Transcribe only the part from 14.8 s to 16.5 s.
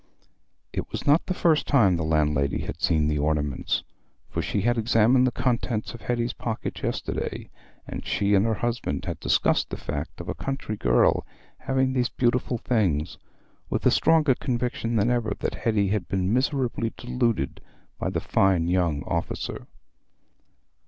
than ever that Hetty had been